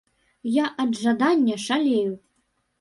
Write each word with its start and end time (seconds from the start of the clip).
Я 0.55 0.63
ад 0.85 0.97
жадання 1.03 1.61
шалею. 1.69 2.11